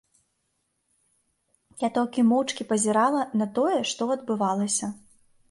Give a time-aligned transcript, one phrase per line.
[1.81, 4.93] Я толькі моўчкі пазірала на тое, што адбывалася.